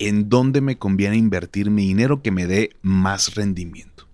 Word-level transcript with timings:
¿En 0.00 0.28
dónde 0.28 0.60
me 0.60 0.78
conviene 0.78 1.16
invertir 1.16 1.70
mi 1.70 1.84
dinero 1.88 2.22
que 2.22 2.30
me 2.30 2.46
dé 2.46 2.70
más 2.82 3.34
rendimiento? 3.34 4.06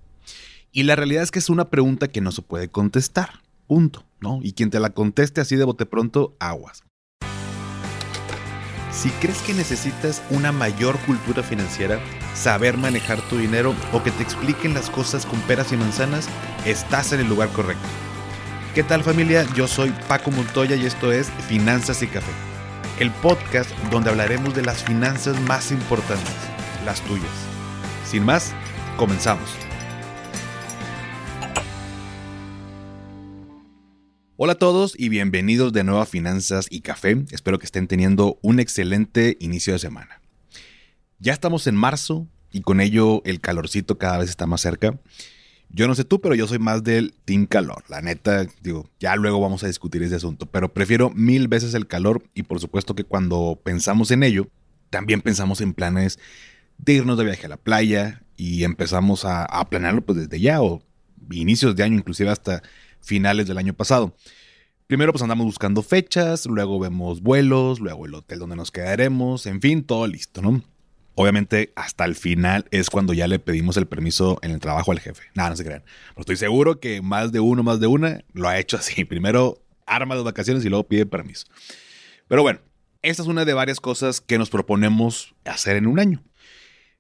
Y 0.73 0.85
la 0.85 0.97
realidad 0.97 1.23
es 1.23 1.31
que 1.31 1.39
es 1.39 1.51
una 1.51 1.69
pregunta 1.69 2.09
que 2.09 2.23
no 2.23 2.33
se 2.33 2.41
puede 2.41 2.69
contestar. 2.69 3.43
Punto, 3.67 4.07
¿no? 4.19 4.41
Y 4.43 4.53
quien 4.53 4.71
te 4.71 4.81
la 4.81 4.91
conteste 4.91 5.43
así 5.43 5.57
de 5.57 5.65
bote 5.65 5.85
pronto, 5.85 6.35
aguas. 6.39 6.85
Si 8.91 9.11
crees 9.11 9.43
que 9.43 9.53
necesitas 9.53 10.23
una 10.31 10.53
mayor 10.53 10.99
cultura 11.01 11.43
financiera, 11.43 12.01
saber 12.35 12.79
manejar 12.79 13.21
tu 13.29 13.37
dinero 13.37 13.75
o 13.93 14.03
que 14.03 14.11
te 14.11 14.23
expliquen 14.23 14.73
las 14.73 14.89
cosas 14.89 15.27
con 15.27 15.39
peras 15.41 15.71
y 15.73 15.77
manzanas, 15.77 16.29
estás 16.65 17.13
en 17.13 17.21
el 17.21 17.29
lugar 17.29 17.51
correcto. 17.51 17.87
¿Qué 18.75 18.85
tal 18.85 19.03
familia? 19.03 19.47
Yo 19.55 19.69
soy 19.69 19.93
Paco 20.09 20.31
Montoya 20.31 20.77
y 20.77 20.87
esto 20.87 21.13
es 21.13 21.29
Finanzas 21.49 22.03
y 22.03 22.07
Café, 22.07 22.33
el 23.01 23.11
podcast 23.11 23.71
donde 23.91 24.11
hablaremos 24.11 24.55
de 24.55 24.63
las 24.63 24.85
finanzas 24.85 25.41
más 25.41 25.73
importantes, 25.73 26.35
las 26.85 27.01
tuyas. 27.01 27.31
Sin 28.07 28.25
más, 28.25 28.55
comenzamos. 28.97 29.51
Hola 34.37 34.53
a 34.53 34.59
todos 34.59 34.95
y 34.97 35.09
bienvenidos 35.09 35.73
de 35.73 35.83
nuevo 35.83 36.01
a 36.01 36.07
Finanzas 36.07 36.67
y 36.71 36.83
Café. 36.83 37.25
Espero 37.31 37.59
que 37.59 37.67
estén 37.67 37.89
teniendo 37.89 38.39
un 38.43 38.61
excelente 38.61 39.37
inicio 39.41 39.73
de 39.73 39.81
semana. 39.81 40.21
Ya 41.19 41.33
estamos 41.33 41.67
en 41.67 41.75
marzo 41.75 42.29
y 42.53 42.61
con 42.61 42.81
ello 42.81 43.23
el 43.25 43.41
calorcito 43.41 43.99
cada 43.99 44.19
vez 44.19 44.31
está 44.31 44.47
más 44.47 44.61
cerca. 44.61 45.01
Yo 45.75 45.89
no 45.89 45.97
sé 45.97 46.05
tú, 46.05 46.21
pero 46.21 46.37
yo 46.37 46.47
soy 46.47 46.61
más 46.61 46.85
del 46.85 47.15
team 47.25 47.47
calor. 47.47 47.83
La 47.89 48.01
neta, 48.01 48.47
digo, 48.63 48.89
ya 49.01 49.17
luego 49.17 49.41
vamos 49.41 49.65
a 49.65 49.67
discutir 49.67 50.05
ese 50.05 50.15
asunto, 50.15 50.47
pero 50.47 50.73
prefiero 50.73 51.11
mil 51.11 51.49
veces 51.49 51.75
el 51.75 51.89
calor 51.89 52.23
y 52.33 52.45
por 52.45 52.61
supuesto 52.61 52.95
que 52.95 53.03
cuando 53.03 53.61
pensamos 53.61 54.13
en 54.13 54.23
ello, 54.23 54.47
también 54.91 55.21
pensamos 55.21 55.61
en 55.61 55.75
planes 55.75 56.21
de 56.79 56.93
irnos 56.93 57.19
de 57.19 57.25
viaje 57.25 57.47
a 57.47 57.49
la 57.49 57.57
playa 57.57 58.23
y 58.37 58.63
empezamos 58.63 59.25
a, 59.25 59.49
planearlo 59.69 60.03
pues 60.03 60.17
desde 60.19 60.39
ya 60.39 60.63
o 60.63 60.81
inicios 61.33 61.75
de 61.75 61.83
año, 61.83 61.97
inclusive 61.97 62.31
hasta 62.31 62.63
finales 63.01 63.49
del 63.49 63.59
año 63.59 63.75
pasado. 63.75 64.15
Primero 64.87 65.11
pues 65.11 65.23
andamos 65.23 65.45
buscando 65.45 65.83
fechas, 65.83 66.47
luego 66.47 66.79
vemos 66.79 67.21
vuelos, 67.21 67.81
luego 67.81 68.07
el 68.07 68.15
hotel 68.15 68.39
donde 68.39 68.55
nos 68.55 68.71
quedaremos, 68.71 69.47
en 69.47 69.61
fin, 69.61 69.83
todo 69.83 70.07
listo, 70.07 70.41
¿no? 70.41 70.63
Obviamente, 71.17 71.73
hasta 71.77 72.05
el 72.05 72.17
final 72.17 72.67
es 72.71 72.91
cuando 72.91 73.13
ya 73.13 73.29
le 73.29 73.39
pedimos 73.39 73.77
el 73.77 73.87
permiso 73.87 74.39
en 74.43 74.51
el 74.51 74.59
trabajo 74.59 74.91
al 74.91 74.99
jefe. 74.99 75.23
Nada, 75.35 75.51
no 75.51 75.57
se 75.57 75.65
crean. 75.65 75.85
Pero 76.09 76.21
estoy 76.21 76.37
seguro 76.37 76.81
que 76.81 77.03
más 77.03 77.31
de 77.31 77.41
uno, 77.41 77.63
más 77.63 77.79
de 77.79 77.87
una, 77.87 78.25
lo 78.33 78.49
ha 78.49 78.59
hecho 78.59 78.77
así. 78.77 79.05
Primero 79.05 79.63
arma 79.87 80.15
las 80.15 80.25
vacaciones 80.25 80.65
y 80.65 80.69
luego 80.69 80.89
pide 80.89 81.07
permiso. 81.07 81.47
Pero 82.27 82.43
bueno, 82.43 82.61
esta 83.03 83.23
es 83.23 83.29
una 83.29 83.45
de 83.45 83.55
varias 83.55 83.81
cosas 83.81 84.21
que 84.21 84.39
nos 84.39 84.51
proponemos 84.51 85.35
hacer 85.45 85.77
en 85.77 85.87
un 85.87 86.01
año. 86.01 86.23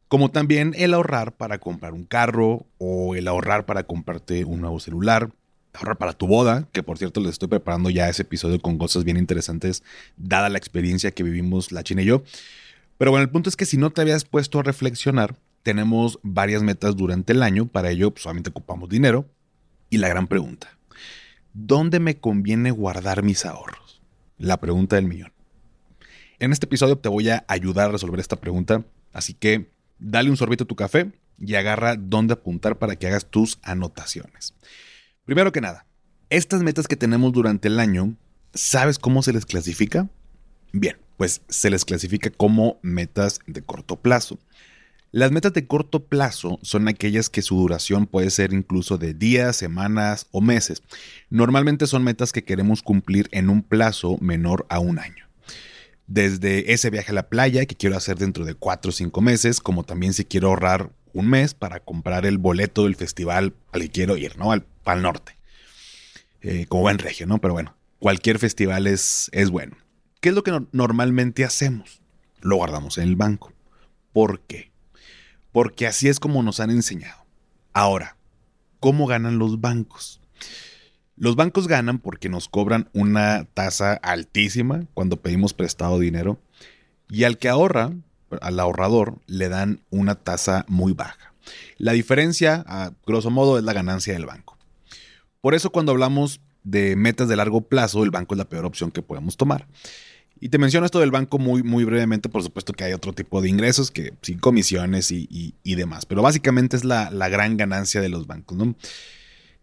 Como 0.06 0.30
también 0.30 0.74
el 0.76 0.94
ahorrar 0.94 1.32
para 1.32 1.58
comprar 1.58 1.92
un 1.92 2.04
carro 2.04 2.66
o 2.78 3.16
el 3.16 3.26
ahorrar 3.26 3.66
para 3.66 3.84
comprarte 3.84 4.44
un 4.44 4.60
nuevo 4.60 4.78
celular, 4.78 5.30
ahorrar 5.72 5.96
para 5.96 6.12
tu 6.12 6.28
boda, 6.28 6.68
que 6.72 6.82
por 6.82 6.98
cierto 6.98 7.20
les 7.20 7.30
estoy 7.30 7.48
preparando 7.48 7.90
ya 7.90 8.08
ese 8.08 8.22
episodio 8.22 8.60
con 8.60 8.78
cosas 8.78 9.02
bien 9.02 9.16
interesantes, 9.16 9.82
dada 10.16 10.48
la 10.50 10.58
experiencia 10.58 11.10
que 11.10 11.24
vivimos 11.24 11.72
la 11.72 11.82
China 11.82 12.02
y 12.02 12.04
yo. 12.04 12.22
Pero 12.98 13.10
bueno, 13.10 13.22
el 13.22 13.30
punto 13.30 13.48
es 13.48 13.56
que 13.56 13.66
si 13.66 13.76
no 13.76 13.90
te 13.90 14.00
habías 14.00 14.24
puesto 14.24 14.58
a 14.60 14.62
reflexionar, 14.62 15.36
tenemos 15.62 16.18
varias 16.22 16.62
metas 16.62 16.96
durante 16.96 17.32
el 17.32 17.42
año. 17.42 17.66
Para 17.66 17.90
ello, 17.90 18.10
pues, 18.12 18.22
solamente 18.22 18.50
ocupamos 18.50 18.88
dinero. 18.88 19.28
Y 19.90 19.98
la 19.98 20.08
gran 20.08 20.26
pregunta, 20.26 20.78
¿dónde 21.52 22.00
me 22.00 22.18
conviene 22.18 22.70
guardar 22.70 23.22
mis 23.22 23.44
ahorros? 23.44 24.02
La 24.38 24.58
pregunta 24.58 24.96
del 24.96 25.06
millón. 25.06 25.32
En 26.38 26.52
este 26.52 26.66
episodio 26.66 26.98
te 26.98 27.08
voy 27.08 27.28
a 27.30 27.44
ayudar 27.48 27.88
a 27.88 27.92
resolver 27.92 28.18
esta 28.18 28.36
pregunta, 28.36 28.84
así 29.12 29.34
que 29.34 29.70
dale 29.98 30.30
un 30.30 30.36
sorbito 30.36 30.64
a 30.64 30.66
tu 30.66 30.74
café 30.74 31.12
y 31.38 31.54
agarra 31.54 31.96
dónde 31.96 32.34
apuntar 32.34 32.78
para 32.78 32.96
que 32.96 33.06
hagas 33.06 33.26
tus 33.26 33.58
anotaciones. 33.62 34.54
Primero 35.24 35.52
que 35.52 35.60
nada, 35.60 35.86
estas 36.30 36.62
metas 36.62 36.88
que 36.88 36.96
tenemos 36.96 37.32
durante 37.32 37.68
el 37.68 37.78
año, 37.78 38.16
¿sabes 38.52 38.98
cómo 38.98 39.22
se 39.22 39.32
les 39.32 39.46
clasifica? 39.46 40.08
Bien, 40.72 40.96
pues 41.16 41.42
se 41.48 41.70
les 41.70 41.84
clasifica 41.84 42.30
como 42.30 42.78
metas 42.82 43.40
de 43.46 43.62
corto 43.62 43.96
plazo. 43.96 44.38
Las 45.12 45.30
metas 45.30 45.52
de 45.52 45.66
corto 45.68 46.06
plazo 46.06 46.58
son 46.62 46.88
aquellas 46.88 47.30
que 47.30 47.40
su 47.40 47.56
duración 47.56 48.06
puede 48.06 48.30
ser 48.30 48.52
incluso 48.52 48.98
de 48.98 49.14
días, 49.14 49.54
semanas 49.54 50.26
o 50.32 50.40
meses. 50.40 50.82
Normalmente 51.30 51.86
son 51.86 52.02
metas 52.02 52.32
que 52.32 52.42
queremos 52.42 52.82
cumplir 52.82 53.28
en 53.30 53.48
un 53.48 53.62
plazo 53.62 54.18
menor 54.20 54.66
a 54.68 54.80
un 54.80 54.98
año. 54.98 55.28
Desde 56.08 56.72
ese 56.72 56.90
viaje 56.90 57.12
a 57.12 57.14
la 57.14 57.28
playa 57.28 57.64
que 57.64 57.76
quiero 57.76 57.96
hacer 57.96 58.18
dentro 58.18 58.44
de 58.44 58.54
cuatro 58.54 58.88
o 58.88 58.92
cinco 58.92 59.20
meses, 59.20 59.60
como 59.60 59.84
también 59.84 60.14
si 60.14 60.24
quiero 60.24 60.48
ahorrar 60.48 60.90
un 61.12 61.28
mes 61.30 61.54
para 61.54 61.78
comprar 61.78 62.26
el 62.26 62.38
boleto 62.38 62.82
del 62.82 62.96
festival 62.96 63.54
al 63.70 63.82
que 63.82 63.90
quiero 63.90 64.16
ir, 64.16 64.36
¿no? 64.36 64.50
Al 64.50 65.02
Norte. 65.02 65.36
Eh, 66.42 66.66
como 66.68 66.82
buen 66.82 66.98
regio, 66.98 67.26
¿no? 67.26 67.40
Pero 67.40 67.54
bueno, 67.54 67.76
cualquier 68.00 68.40
festival 68.40 68.88
es, 68.88 69.30
es 69.32 69.50
bueno. 69.50 69.76
¿Qué 70.24 70.30
es 70.30 70.34
lo 70.34 70.42
que 70.42 70.58
normalmente 70.72 71.44
hacemos? 71.44 72.00
Lo 72.40 72.56
guardamos 72.56 72.96
en 72.96 73.04
el 73.04 73.14
banco. 73.14 73.52
¿Por 74.14 74.40
qué? 74.40 74.70
Porque 75.52 75.86
así 75.86 76.08
es 76.08 76.18
como 76.18 76.42
nos 76.42 76.60
han 76.60 76.70
enseñado. 76.70 77.26
Ahora, 77.74 78.16
¿cómo 78.80 79.06
ganan 79.06 79.38
los 79.38 79.60
bancos? 79.60 80.22
Los 81.14 81.36
bancos 81.36 81.68
ganan 81.68 81.98
porque 81.98 82.30
nos 82.30 82.48
cobran 82.48 82.88
una 82.94 83.44
tasa 83.52 84.00
altísima 84.02 84.86
cuando 84.94 85.20
pedimos 85.20 85.52
prestado 85.52 85.98
dinero 85.98 86.38
y 87.10 87.24
al 87.24 87.36
que 87.36 87.50
ahorra, 87.50 87.92
al 88.40 88.60
ahorrador, 88.60 89.18
le 89.26 89.50
dan 89.50 89.82
una 89.90 90.14
tasa 90.14 90.64
muy 90.68 90.94
baja. 90.94 91.34
La 91.76 91.92
diferencia, 91.92 92.64
a 92.66 92.92
grosso 93.06 93.30
modo, 93.30 93.58
es 93.58 93.64
la 93.64 93.74
ganancia 93.74 94.14
del 94.14 94.24
banco. 94.24 94.56
Por 95.42 95.52
eso 95.52 95.68
cuando 95.68 95.92
hablamos 95.92 96.40
de 96.62 96.96
metas 96.96 97.28
de 97.28 97.36
largo 97.36 97.60
plazo, 97.60 98.04
el 98.04 98.10
banco 98.10 98.32
es 98.32 98.38
la 98.38 98.48
peor 98.48 98.64
opción 98.64 98.90
que 98.90 99.02
podemos 99.02 99.36
tomar. 99.36 99.68
Y 100.44 100.50
te 100.50 100.58
menciono 100.58 100.84
esto 100.84 101.00
del 101.00 101.10
banco 101.10 101.38
muy, 101.38 101.62
muy 101.62 101.84
brevemente, 101.84 102.28
por 102.28 102.42
supuesto 102.42 102.74
que 102.74 102.84
hay 102.84 102.92
otro 102.92 103.14
tipo 103.14 103.40
de 103.40 103.48
ingresos, 103.48 103.90
que 103.90 104.12
sin 104.20 104.38
comisiones 104.38 105.10
y, 105.10 105.54
demás, 105.64 106.04
pero 106.04 106.20
básicamente 106.20 106.76
es 106.76 106.84
la, 106.84 107.10
la, 107.10 107.30
gran 107.30 107.56
ganancia 107.56 108.02
de 108.02 108.10
los 108.10 108.26
bancos, 108.26 108.58
¿no? 108.58 108.74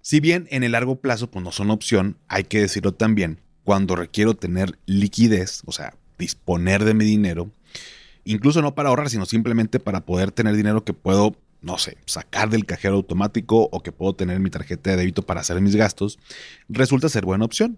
Si 0.01 0.19
bien 0.19 0.47
en 0.49 0.63
el 0.63 0.71
largo 0.71 0.95
plazo 0.95 1.29
pues 1.29 1.45
no 1.45 1.51
son 1.51 1.69
opción, 1.69 2.17
hay 2.27 2.45
que 2.45 2.61
decirlo 2.61 2.95
también, 2.95 3.39
cuando 3.63 3.95
requiero 3.95 4.33
tener 4.33 4.79
liquidez, 4.87 5.61
o 5.67 5.71
sea, 5.71 5.93
disponer 6.17 6.83
de 6.83 6.95
mi 6.95 7.05
dinero, 7.05 7.51
incluso 8.25 8.63
no 8.63 8.73
para 8.73 8.89
ahorrar, 8.89 9.11
sino 9.11 9.27
simplemente 9.27 9.79
para 9.79 10.03
poder 10.03 10.31
tener 10.31 10.55
dinero 10.55 10.83
que 10.83 10.93
puedo, 10.93 11.35
no 11.61 11.77
sé, 11.77 11.99
sacar 12.07 12.49
del 12.49 12.65
cajero 12.65 12.95
automático 12.95 13.69
o 13.71 13.83
que 13.83 13.91
puedo 13.91 14.15
tener 14.15 14.39
mi 14.39 14.49
tarjeta 14.49 14.89
de 14.89 14.97
débito 14.97 15.21
para 15.21 15.41
hacer 15.41 15.61
mis 15.61 15.75
gastos, 15.75 16.17
resulta 16.69 17.07
ser 17.07 17.23
buena 17.23 17.45
opción. 17.45 17.77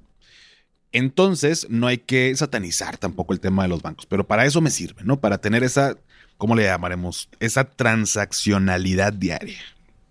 Entonces, 0.94 1.68
no 1.70 1.88
hay 1.88 1.98
que 1.98 2.36
satanizar 2.36 2.98
tampoco 2.98 3.34
el 3.34 3.40
tema 3.40 3.64
de 3.64 3.70
los 3.70 3.82
bancos, 3.82 4.06
pero 4.06 4.26
para 4.26 4.46
eso 4.46 4.62
me 4.62 4.70
sirve, 4.70 5.04
¿no? 5.04 5.20
Para 5.20 5.40
tener 5.40 5.64
esa, 5.64 5.98
¿cómo 6.38 6.56
le 6.56 6.64
llamaremos? 6.64 7.30
Esa 7.40 7.64
transaccionalidad 7.64 9.12
diaria. 9.12 9.60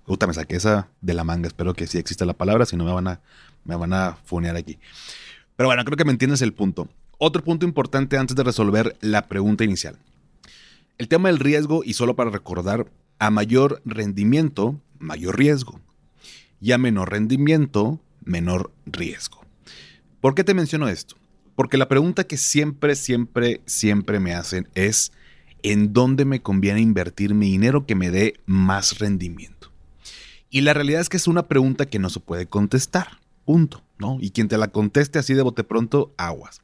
Puta, 0.04 0.26
me 0.26 0.34
saqué 0.34 0.56
esa 0.56 0.88
de 1.00 1.14
la 1.14 1.22
manga, 1.22 1.46
espero 1.46 1.72
que 1.74 1.86
sí 1.86 1.98
exista 1.98 2.24
la 2.24 2.32
palabra, 2.32 2.66
si 2.66 2.76
no 2.76 2.84
me 2.84 2.92
van 2.92 3.06
a, 3.06 3.20
me 3.64 3.76
van 3.76 3.92
a 3.92 4.18
funear 4.24 4.56
aquí. 4.56 4.78
Pero 5.54 5.68
bueno, 5.68 5.84
creo 5.84 5.96
que 5.96 6.04
me 6.04 6.10
entiendes 6.10 6.42
el 6.42 6.52
punto. 6.52 6.88
Otro 7.18 7.44
punto 7.44 7.64
importante 7.64 8.18
antes 8.18 8.34
de 8.34 8.42
resolver 8.42 8.96
la 9.00 9.28
pregunta 9.28 9.62
inicial. 9.62 9.96
El 10.98 11.06
tema 11.06 11.28
del 11.28 11.38
riesgo, 11.38 11.82
y 11.84 11.94
solo 11.94 12.16
para 12.16 12.30
recordar, 12.30 12.86
a 13.20 13.30
mayor 13.30 13.80
rendimiento, 13.84 14.80
mayor 14.98 15.38
riesgo. 15.38 15.80
Y 16.60 16.72
a 16.72 16.78
menor 16.78 17.12
rendimiento, 17.12 18.00
menor 18.24 18.72
riesgo. 18.86 19.41
¿Por 20.22 20.36
qué 20.36 20.44
te 20.44 20.54
menciono 20.54 20.86
esto? 20.88 21.16
Porque 21.56 21.76
la 21.76 21.88
pregunta 21.88 22.22
que 22.22 22.36
siempre, 22.36 22.94
siempre, 22.94 23.60
siempre 23.66 24.20
me 24.20 24.34
hacen 24.34 24.68
es, 24.76 25.10
¿en 25.64 25.92
dónde 25.92 26.24
me 26.24 26.40
conviene 26.40 26.80
invertir 26.80 27.34
mi 27.34 27.50
dinero 27.50 27.86
que 27.86 27.96
me 27.96 28.12
dé 28.12 28.34
más 28.46 29.00
rendimiento? 29.00 29.72
Y 30.48 30.60
la 30.60 30.74
realidad 30.74 31.00
es 31.00 31.08
que 31.08 31.16
es 31.16 31.26
una 31.26 31.48
pregunta 31.48 31.86
que 31.86 31.98
no 31.98 32.08
se 32.08 32.20
puede 32.20 32.46
contestar, 32.46 33.18
punto, 33.44 33.82
¿no? 33.98 34.18
Y 34.20 34.30
quien 34.30 34.46
te 34.46 34.58
la 34.58 34.68
conteste 34.68 35.18
así 35.18 35.34
de 35.34 35.42
bote 35.42 35.64
pronto, 35.64 36.14
aguas. 36.16 36.60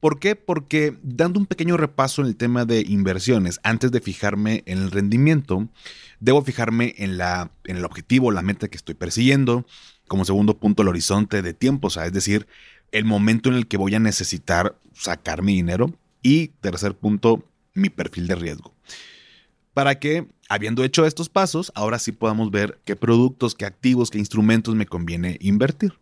¿Por 0.00 0.18
qué? 0.18 0.34
Porque 0.34 0.98
dando 1.04 1.38
un 1.38 1.46
pequeño 1.46 1.76
repaso 1.76 2.22
en 2.22 2.26
el 2.26 2.34
tema 2.34 2.64
de 2.64 2.80
inversiones, 2.80 3.60
antes 3.62 3.92
de 3.92 4.00
fijarme 4.00 4.64
en 4.66 4.78
el 4.78 4.90
rendimiento, 4.90 5.68
debo 6.18 6.42
fijarme 6.42 6.96
en, 6.98 7.18
la, 7.18 7.52
en 7.66 7.76
el 7.76 7.84
objetivo, 7.84 8.32
la 8.32 8.42
meta 8.42 8.66
que 8.66 8.76
estoy 8.76 8.96
persiguiendo. 8.96 9.64
Como 10.08 10.24
segundo 10.24 10.58
punto, 10.58 10.82
el 10.82 10.88
horizonte 10.88 11.42
de 11.42 11.54
tiempo, 11.54 11.88
es 11.88 12.12
decir, 12.12 12.46
el 12.92 13.04
momento 13.04 13.48
en 13.48 13.56
el 13.56 13.66
que 13.66 13.76
voy 13.76 13.94
a 13.94 14.00
necesitar 14.00 14.78
sacar 14.92 15.42
mi 15.42 15.54
dinero. 15.54 15.94
Y 16.22 16.48
tercer 16.60 16.94
punto, 16.94 17.44
mi 17.74 17.90
perfil 17.90 18.26
de 18.26 18.34
riesgo. 18.34 18.72
Para 19.74 19.98
que, 19.98 20.26
habiendo 20.48 20.84
hecho 20.84 21.04
estos 21.04 21.28
pasos, 21.28 21.70
ahora 21.74 21.98
sí 21.98 22.12
podamos 22.12 22.50
ver 22.50 22.80
qué 22.84 22.96
productos, 22.96 23.54
qué 23.54 23.66
activos, 23.66 24.10
qué 24.10 24.18
instrumentos 24.18 24.74
me 24.74 24.86
conviene 24.86 25.36
invertir. 25.40 25.92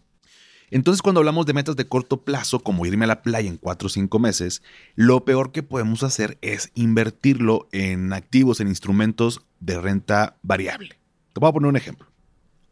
Entonces, 0.71 1.03
cuando 1.03 1.21
hablamos 1.21 1.45
de 1.45 1.55
metas 1.55 1.77
de 1.77 1.89
corto 1.89 2.23
plazo, 2.23 2.61
como 2.61 2.87
irme 2.87 3.05
a 3.05 3.09
la 3.09 3.23
playa 3.23 3.49
en 3.49 3.57
4 3.57 3.87
o 3.87 3.91
5 3.91 4.19
meses, 4.19 4.63
lo 4.95 5.25
peor 5.25 5.51
que 5.51 5.63
podemos 5.63 6.03
hacer 6.03 6.39
es 6.41 6.71
invertirlo 6.75 7.69
en 7.73 8.13
activos, 8.13 8.61
en 8.61 8.69
instrumentos 8.69 9.41
de 9.59 9.81
renta 9.81 10.37
variable. 10.43 10.99
Te 11.33 11.41
voy 11.41 11.49
a 11.49 11.53
poner 11.53 11.69
un 11.69 11.77
ejemplo. 11.77 12.12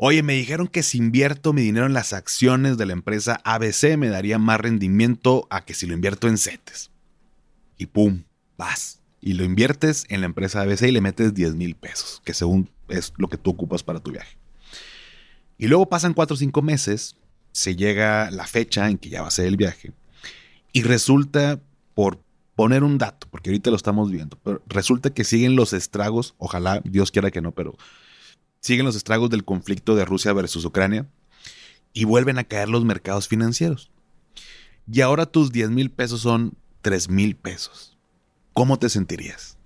Oye, 0.02 0.22
me 0.22 0.32
dijeron 0.32 0.66
que 0.66 0.82
si 0.82 0.96
invierto 0.96 1.52
mi 1.52 1.60
dinero 1.60 1.84
en 1.84 1.92
las 1.92 2.14
acciones 2.14 2.78
de 2.78 2.86
la 2.86 2.94
empresa 2.94 3.38
ABC 3.44 3.98
me 3.98 4.08
daría 4.08 4.38
más 4.38 4.58
rendimiento 4.58 5.46
a 5.50 5.66
que 5.66 5.74
si 5.74 5.86
lo 5.86 5.92
invierto 5.92 6.26
en 6.26 6.38
CETES. 6.38 6.90
Y 7.76 7.84
pum, 7.84 8.22
vas. 8.56 9.02
Y 9.20 9.34
lo 9.34 9.44
inviertes 9.44 10.06
en 10.08 10.20
la 10.20 10.26
empresa 10.26 10.62
ABC 10.62 10.84
y 10.84 10.92
le 10.92 11.02
metes 11.02 11.34
10 11.34 11.54
mil 11.54 11.74
pesos, 11.74 12.22
que 12.24 12.32
según 12.32 12.70
es 12.88 13.12
lo 13.18 13.28
que 13.28 13.36
tú 13.36 13.50
ocupas 13.50 13.82
para 13.82 14.00
tu 14.00 14.12
viaje. 14.12 14.38
Y 15.58 15.68
luego 15.68 15.90
pasan 15.90 16.14
4 16.14 16.32
o 16.32 16.38
5 16.38 16.62
meses 16.62 17.16
se 17.52 17.76
llega 17.76 18.30
la 18.30 18.46
fecha 18.46 18.88
en 18.88 18.96
que 18.96 19.10
ya 19.10 19.20
va 19.20 19.28
a 19.28 19.32
ser 19.32 19.48
el 19.48 19.58
viaje 19.58 19.92
y 20.72 20.82
resulta, 20.82 21.60
por 21.92 22.22
poner 22.54 22.84
un 22.84 22.96
dato, 22.96 23.26
porque 23.30 23.50
ahorita 23.50 23.68
lo 23.68 23.76
estamos 23.76 24.10
viendo, 24.10 24.38
pero 24.42 24.62
resulta 24.66 25.10
que 25.10 25.24
siguen 25.24 25.56
los 25.56 25.74
estragos, 25.74 26.34
ojalá 26.38 26.80
Dios 26.84 27.10
quiera 27.10 27.30
que 27.30 27.42
no, 27.42 27.52
pero 27.52 27.76
siguen 28.60 28.86
los 28.86 28.96
estragos 28.96 29.30
del 29.30 29.44
conflicto 29.44 29.94
de 29.94 30.04
Rusia 30.04 30.32
versus 30.32 30.64
Ucrania 30.64 31.06
y 31.92 32.04
vuelven 32.04 32.38
a 32.38 32.44
caer 32.44 32.68
los 32.68 32.84
mercados 32.84 33.28
financieros. 33.28 33.90
Y 34.90 35.00
ahora 35.00 35.26
tus 35.26 35.52
10 35.52 35.70
mil 35.70 35.90
pesos 35.90 36.20
son 36.20 36.54
3 36.82 37.08
mil 37.08 37.36
pesos. 37.36 37.96
¿Cómo 38.52 38.78
te 38.78 38.88
sentirías? 38.88 39.56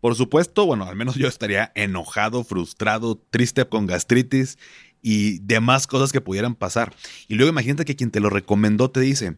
Por 0.00 0.14
supuesto, 0.14 0.66
bueno, 0.66 0.84
al 0.84 0.96
menos 0.96 1.16
yo 1.16 1.26
estaría 1.26 1.72
enojado, 1.74 2.44
frustrado, 2.44 3.20
triste 3.30 3.64
con 3.66 3.86
gastritis 3.86 4.58
y 5.02 5.38
demás 5.40 5.86
cosas 5.86 6.12
que 6.12 6.20
pudieran 6.20 6.54
pasar. 6.54 6.94
Y 7.28 7.34
luego 7.34 7.50
imagínate 7.50 7.84
que 7.84 7.96
quien 7.96 8.10
te 8.10 8.20
lo 8.20 8.30
recomendó 8.30 8.90
te 8.90 9.00
dice, 9.00 9.36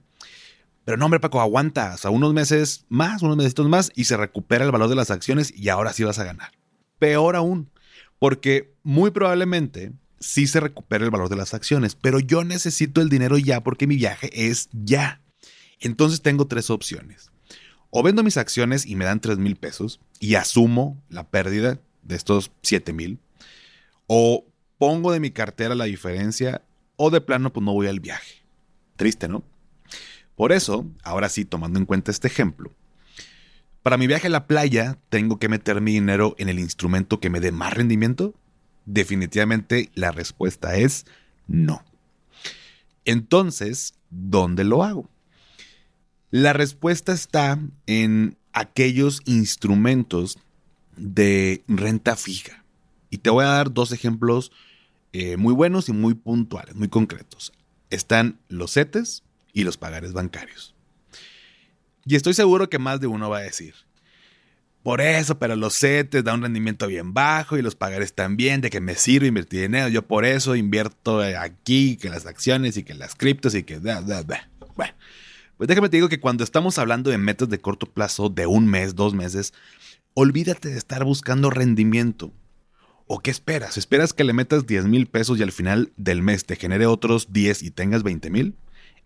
pero 0.85 0.97
no, 0.97 1.05
hombre, 1.05 1.21
Paco, 1.21 1.41
aguanta, 1.41 1.97
o 2.03 2.11
unos 2.11 2.33
meses 2.33 2.87
más, 2.89 3.23
unos 3.23 3.37
meses 3.37 3.55
más, 3.67 3.93
y 3.95 4.05
se 4.05 4.17
recupera 4.17 4.65
el 4.65 4.71
valor 4.71 4.89
de 4.89 4.95
las 4.95 5.11
acciones 5.11 5.53
y 5.55 5.69
ahora 5.69 5.93
sí 5.93 6.03
vas 6.03 6.19
a 6.19 6.25
ganar. 6.25 6.53
Peor 6.99 7.37
aún, 7.37 7.71
porque 8.19 8.75
muy 8.83 9.11
probablemente 9.11 9.93
sí 10.21 10.47
se 10.47 10.61
recupera 10.61 11.05
el 11.05 11.11
valor 11.11 11.29
de 11.29 11.37
las 11.37 11.55
acciones, 11.55 11.95
pero 11.95 12.19
yo 12.19 12.45
necesito 12.45 13.01
el 13.01 13.09
dinero 13.09 13.39
ya 13.39 13.63
porque 13.63 13.87
mi 13.87 13.97
viaje 13.97 14.31
es 14.49 14.69
ya. 14.73 15.21
Entonces 15.81 16.23
tengo 16.23 16.47
tres 16.47 16.71
opciones. 16.71 17.31
O 17.91 18.03
vendo 18.03 18.23
mis 18.23 18.37
acciones 18.37 18.85
y 18.85 18.97
me 18.97 19.05
dan 19.05 19.21
3 19.21 19.39
mil 19.39 19.57
pesos 19.57 20.01
y 20.21 20.35
asumo 20.35 21.03
la 21.09 21.29
pérdida 21.29 21.81
de 22.03 22.17
estos 22.17 22.51
7 22.63 22.93
mil. 22.93 23.19
O 24.07 24.45
pongo 24.77 25.13
de 25.13 25.21
mi 25.21 25.31
cartera 25.31 25.75
la 25.75 25.85
diferencia 25.85 26.63
o 26.97 27.11
de 27.11 27.21
plano 27.21 27.53
pues 27.53 27.65
no 27.65 27.73
voy 27.73 27.87
al 27.87 28.01
viaje. 28.01 28.43
Triste, 28.97 29.29
¿no? 29.29 29.43
Por 30.35 30.53
eso, 30.53 30.87
ahora 31.03 31.29
sí, 31.29 31.45
tomando 31.45 31.79
en 31.79 31.87
cuenta 31.87 32.11
este 32.11 32.29
ejemplo, 32.29 32.73
para 33.83 33.97
mi 33.97 34.07
viaje 34.07 34.27
a 34.27 34.31
la 34.31 34.47
playa 34.47 34.99
tengo 35.09 35.39
que 35.39 35.49
meter 35.49 35.81
mi 35.81 35.93
dinero 35.93 36.35
en 36.39 36.49
el 36.49 36.59
instrumento 36.59 37.21
que 37.21 37.31
me 37.31 37.41
dé 37.41 37.53
más 37.53 37.75
rendimiento. 37.75 38.35
Definitivamente 38.85 39.91
la 39.95 40.11
respuesta 40.11 40.77
es 40.77 41.07
no. 41.47 41.83
Entonces, 43.05 43.95
¿dónde 44.11 44.65
lo 44.65 44.83
hago? 44.83 45.09
La 46.31 46.53
respuesta 46.53 47.13
está 47.13 47.59
en 47.87 48.37
aquellos 48.53 49.23
instrumentos 49.25 50.39
de 50.97 51.63
renta 51.69 52.17
fija. 52.17 52.65
Y 53.09 53.19
te 53.19 53.31
voy 53.31 53.45
a 53.45 53.49
dar 53.49 53.73
dos 53.73 53.93
ejemplos 53.93 54.53
eh, 55.13 55.37
muy 55.39 55.55
buenos 55.55 55.89
y 55.89 55.93
muy 55.93 56.15
puntuales, 56.15 56.75
muy 56.75 56.89
concretos. 56.89 57.53
Están 57.89 58.39
los 58.49 58.75
CETES 58.75 59.23
y 59.55 59.65
los 59.65 59.79
pagares 59.79 60.13
bancarios. 60.13 60.75
Y 62.09 62.17
estoy 62.17 62.33
seguro 62.33 62.71
que 62.71 62.79
más 62.79 63.01
de 63.01 63.07
uno 63.07 63.29
va 63.29 63.39
a 63.39 63.43
decir, 63.43 63.75
por 64.83 65.03
eso, 65.03 65.39
pero 65.39 65.57
los 65.57 65.79
CETES 65.79 66.25
dan 66.25 66.37
un 66.37 66.43
rendimiento 66.45 66.87
bien 66.87 67.13
bajo 67.13 67.59
y 67.59 67.63
los 67.63 67.75
pagares 67.75 68.15
también, 68.15 68.63
de 68.63 68.71
que 68.71 68.81
me 68.81 68.95
sirve 68.95 69.27
invertir 69.27 69.61
dinero. 69.61 69.89
Yo 69.89 70.01
por 70.07 70.25
eso 70.25 70.57
invierto 70.57 71.21
aquí, 71.21 71.99
que 71.99 72.09
las 72.09 72.25
acciones 72.25 72.79
y 72.79 72.83
que 72.83 72.95
las 72.95 73.15
criptos 73.15 73.55
y 73.55 73.63
que... 73.63 73.79
Pues 73.79 75.69
déjame 75.69 75.91
te 75.91 75.99
digo 75.99 76.09
que 76.09 76.19
cuando 76.19 76.45
estamos 76.45 76.79
hablando 76.79 77.11
de 77.11 77.19
metas 77.19 77.51
de 77.51 77.61
corto 77.61 77.85
plazo, 77.85 78.31
de 78.31 78.47
un 78.47 78.67
mes, 78.67 78.95
dos 78.95 79.13
meses, 79.13 79.53
olvídate 80.15 80.71
de 80.71 80.79
estar 80.79 81.05
buscando 81.05 81.51
rendimiento. 81.51 82.33
¿O 83.07 83.19
qué 83.19 83.31
esperas? 83.31 83.77
¿Esperas 83.77 84.15
que 84.15 84.25
le 84.25 84.33
metas 84.33 84.67
10 84.67 84.87
mil 84.87 85.09
pesos 85.09 85.39
y 85.39 85.43
al 85.43 85.53
final 85.53 85.93
del 85.99 86.23
mes 86.23 86.47
te 86.47 86.57
genere 86.57 86.87
otros 86.87 87.35
10 87.35 87.65
y 87.65 87.71
tengas 87.71 88.03
20 88.03 88.31
mil? 88.31 88.55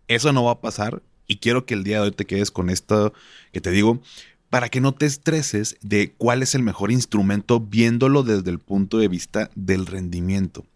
Eso 0.07 0.33
no 0.33 0.45
va 0.45 0.53
a 0.53 0.61
pasar 0.61 1.03
y 1.33 1.37
quiero 1.37 1.65
que 1.65 1.75
el 1.75 1.83
día 1.83 1.97
de 1.97 2.05
hoy 2.05 2.13
te 2.13 2.27
quedes 2.27 2.51
con 2.51 2.69
esto 2.69 3.15
que 3.53 3.61
te 3.61 3.71
digo 3.71 4.03
para 4.51 4.69
que 4.69 4.83
no 4.83 4.93
te 4.93 5.07
estreses 5.07 5.79
de 5.81 6.13
cuál 6.19 6.43
es 6.43 6.55
el 6.55 6.63
mejor 6.63 6.93
instrumento 6.93 7.59
viéndolo 7.59 8.23
desde 8.23 8.51
el 8.51 8.59
punto 8.59 8.99
de 8.99 9.09
vista 9.09 9.51
del 9.55 9.87
rendimiento. 9.87 10.67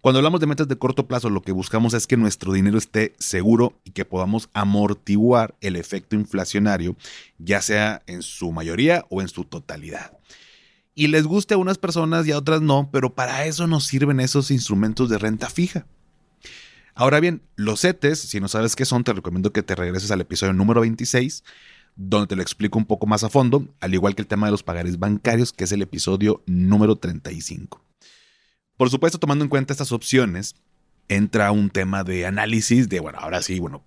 Cuando 0.00 0.20
hablamos 0.20 0.40
de 0.40 0.46
metas 0.46 0.68
de 0.68 0.78
corto 0.78 1.06
plazo, 1.06 1.28
lo 1.28 1.42
que 1.42 1.52
buscamos 1.52 1.92
es 1.92 2.06
que 2.06 2.16
nuestro 2.16 2.54
dinero 2.54 2.78
esté 2.78 3.12
seguro 3.18 3.74
y 3.84 3.90
que 3.90 4.06
podamos 4.06 4.48
amortiguar 4.54 5.54
el 5.60 5.76
efecto 5.76 6.16
inflacionario, 6.16 6.96
ya 7.36 7.60
sea 7.60 8.00
en 8.06 8.22
su 8.22 8.52
mayoría 8.52 9.04
o 9.10 9.20
en 9.20 9.28
su 9.28 9.44
totalidad 9.44 10.12
y 10.94 11.06
les 11.06 11.26
guste 11.26 11.54
a 11.54 11.58
unas 11.58 11.78
personas 11.78 12.26
y 12.26 12.32
a 12.32 12.38
otras 12.38 12.60
no, 12.60 12.90
pero 12.92 13.14
para 13.14 13.46
eso 13.46 13.66
nos 13.66 13.84
sirven 13.84 14.20
esos 14.20 14.50
instrumentos 14.50 15.08
de 15.08 15.16
renta 15.18 15.48
fija. 15.48 15.86
Ahora 17.00 17.18
bien, 17.18 17.40
los 17.56 17.80
CETES, 17.80 18.18
si 18.18 18.40
no 18.40 18.48
sabes 18.48 18.76
qué 18.76 18.84
son, 18.84 19.04
te 19.04 19.14
recomiendo 19.14 19.54
que 19.54 19.62
te 19.62 19.74
regreses 19.74 20.10
al 20.10 20.20
episodio 20.20 20.52
número 20.52 20.82
26, 20.82 21.44
donde 21.96 22.26
te 22.26 22.36
lo 22.36 22.42
explico 22.42 22.78
un 22.78 22.84
poco 22.84 23.06
más 23.06 23.24
a 23.24 23.30
fondo, 23.30 23.74
al 23.80 23.94
igual 23.94 24.14
que 24.14 24.20
el 24.20 24.28
tema 24.28 24.48
de 24.48 24.50
los 24.50 24.62
pagares 24.62 24.98
bancarios, 24.98 25.54
que 25.54 25.64
es 25.64 25.72
el 25.72 25.80
episodio 25.80 26.42
número 26.44 26.96
35. 26.96 27.82
Por 28.76 28.90
supuesto, 28.90 29.18
tomando 29.18 29.46
en 29.46 29.48
cuenta 29.48 29.72
estas 29.72 29.92
opciones, 29.92 30.56
entra 31.08 31.50
un 31.52 31.70
tema 31.70 32.04
de 32.04 32.26
análisis 32.26 32.90
de, 32.90 33.00
bueno, 33.00 33.18
ahora 33.18 33.40
sí, 33.40 33.60
bueno, 33.60 33.82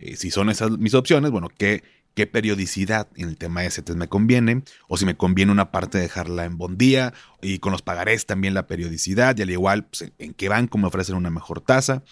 eh, 0.00 0.16
si 0.16 0.32
son 0.32 0.50
esas 0.50 0.72
mis 0.72 0.94
opciones, 0.94 1.30
bueno, 1.30 1.46
¿qué, 1.56 1.84
qué 2.16 2.26
periodicidad 2.26 3.06
en 3.14 3.28
el 3.28 3.36
tema 3.36 3.60
de 3.60 3.70
CETES 3.70 3.94
me 3.94 4.08
conviene, 4.08 4.64
o 4.88 4.96
si 4.96 5.06
me 5.06 5.16
conviene 5.16 5.52
una 5.52 5.70
parte 5.70 5.98
dejarla 5.98 6.44
en 6.46 6.58
bondía, 6.58 7.14
y 7.40 7.60
con 7.60 7.70
los 7.70 7.82
pagarés 7.82 8.26
también 8.26 8.54
la 8.54 8.66
periodicidad, 8.66 9.38
y 9.38 9.42
al 9.42 9.50
igual 9.50 9.84
pues, 9.84 10.10
en 10.18 10.34
qué 10.34 10.48
banco 10.48 10.78
me 10.78 10.88
ofrecen 10.88 11.14
una 11.14 11.30
mejor 11.30 11.60
tasa. 11.60 12.02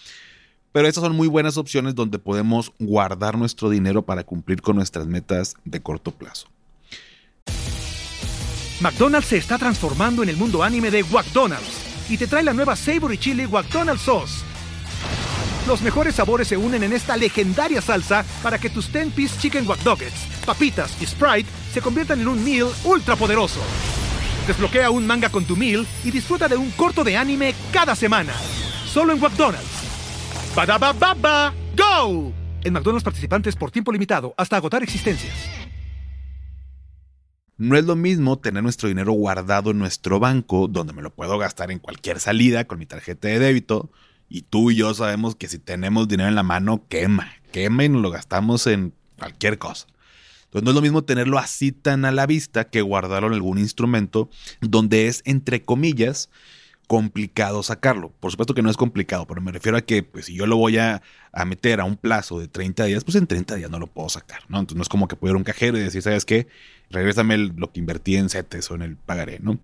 Pero 0.75 0.89
estas 0.89 1.05
son 1.05 1.15
muy 1.15 1.29
buenas 1.29 1.55
opciones 1.55 1.95
donde 1.95 2.19
podemos 2.19 2.73
guardar 2.79 3.37
nuestro 3.37 3.69
dinero 3.69 4.01
para 4.01 4.25
cumplir 4.25 4.61
con 4.61 4.75
nuestras 4.75 5.07
metas 5.07 5.55
de 5.63 5.81
corto 5.81 6.11
plazo. 6.11 6.49
McDonald's 8.81 9.29
se 9.29 9.37
está 9.37 9.57
transformando 9.57 10.21
en 10.21 10.27
el 10.27 10.35
mundo 10.35 10.63
anime 10.63 10.91
de 10.91 11.05
McDonald's 11.05 12.09
y 12.09 12.17
te 12.17 12.27
trae 12.27 12.43
la 12.43 12.51
nueva 12.51 12.75
Savory 12.75 13.17
Chili 13.17 13.47
McDonald's 13.47 14.01
Sauce 14.01 14.43
los 15.65 15.81
mejores 15.81 16.15
sabores 16.15 16.49
se 16.49 16.57
unen 16.57 16.83
en 16.83 16.91
esta 16.91 17.15
legendaria 17.15 17.81
salsa 17.81 18.25
para 18.43 18.59
que 18.59 18.69
tus 18.69 18.91
10-piece 18.91 19.39
chicken 19.39 19.65
wack 19.65 19.79
papitas 20.45 21.01
y 21.01 21.05
Sprite 21.05 21.49
se 21.73 21.81
conviertan 21.81 22.19
en 22.19 22.27
un 22.27 22.43
meal 22.43 22.67
ultra 22.83 23.15
poderoso. 23.15 23.61
Desbloquea 24.45 24.91
un 24.91 25.07
manga 25.07 25.29
con 25.29 25.45
tu 25.45 25.55
meal 25.55 25.87
y 26.03 26.11
disfruta 26.11 26.49
de 26.49 26.57
un 26.57 26.69
corto 26.71 27.05
de 27.05 27.15
anime 27.15 27.55
cada 27.71 27.95
semana. 27.95 28.33
Solo 28.85 29.13
en 29.13 29.21
McDonald's. 29.21 29.74
Baba 30.55 31.53
¡Go! 31.75 32.33
En 32.63 32.73
McDonald's 32.73 33.03
participantes 33.03 33.55
por 33.55 33.71
tiempo 33.71 33.91
limitado 33.91 34.33
hasta 34.37 34.55
agotar 34.55 34.81
existencias. 34.81 35.33
No 37.57 37.77
es 37.77 37.85
lo 37.85 37.95
mismo 37.95 38.39
tener 38.39 38.63
nuestro 38.63 38.89
dinero 38.89 39.13
guardado 39.13 39.71
en 39.71 39.79
nuestro 39.79 40.19
banco, 40.19 40.67
donde 40.67 40.93
me 40.93 41.01
lo 41.01 41.13
puedo 41.13 41.37
gastar 41.37 41.71
en 41.71 41.79
cualquier 41.79 42.19
salida 42.19 42.65
con 42.65 42.79
mi 42.79 42.85
tarjeta 42.85 43.27
de 43.27 43.39
débito, 43.39 43.91
y 44.27 44.41
tú 44.41 44.71
y 44.71 44.75
yo 44.75 44.93
sabemos 44.93 45.35
que 45.35 45.47
si 45.47 45.59
tenemos 45.59 46.07
dinero 46.07 46.27
en 46.27 46.35
la 46.35 46.43
mano, 46.43 46.85
quema, 46.89 47.31
quema 47.51 47.85
y 47.85 47.89
nos 47.89 48.01
lo 48.01 48.09
gastamos 48.09 48.67
en 48.67 48.93
cualquier 49.17 49.57
cosa. 49.57 49.87
Entonces 50.45 50.63
no 50.63 50.71
es 50.71 50.75
lo 50.75 50.81
mismo 50.81 51.03
tenerlo 51.03 51.37
así 51.37 51.71
tan 51.71 52.05
a 52.05 52.11
la 52.11 52.25
vista 52.25 52.69
que 52.69 52.81
guardarlo 52.81 53.27
en 53.27 53.33
algún 53.33 53.57
instrumento 53.57 54.29
donde 54.61 55.07
es, 55.07 55.21
entre 55.25 55.63
comillas, 55.63 56.29
complicado 56.85 57.63
sacarlo. 57.63 58.11
Por 58.19 58.31
supuesto 58.31 58.53
que 58.53 58.61
no 58.61 58.69
es 58.69 58.77
complicado, 58.77 59.25
pero 59.27 59.41
me 59.41 59.51
refiero 59.51 59.77
a 59.77 59.81
que 59.81 60.03
pues, 60.03 60.25
si 60.25 60.35
yo 60.35 60.47
lo 60.47 60.57
voy 60.57 60.77
a, 60.77 61.01
meter 61.45 61.81
a 61.81 61.85
un 61.85 61.97
plazo 61.97 62.39
de 62.39 62.47
30 62.47 62.85
días, 62.85 63.03
pues 63.03 63.15
en 63.15 63.27
30 63.27 63.55
días 63.55 63.69
no 63.69 63.79
lo 63.79 63.87
puedo 63.87 64.09
sacar, 64.09 64.41
¿no? 64.47 64.59
Entonces 64.59 64.77
no 64.77 64.83
es 64.83 64.89
como 64.89 65.07
que 65.07 65.15
pudiera 65.15 65.37
un 65.37 65.43
cajero 65.43 65.77
y 65.77 65.81
decir, 65.81 66.01
¿sabes 66.01 66.25
qué? 66.25 66.47
Regrésame 66.89 67.37
lo 67.37 67.71
que 67.71 67.79
invertí 67.79 68.15
en 68.15 68.29
CETES 68.29 68.71
o 68.71 68.75
en 68.75 68.83
el 68.83 68.95
pagaré, 68.95 69.39
¿no? 69.39 69.59